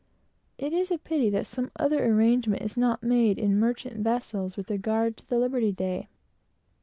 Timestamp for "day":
5.71-6.07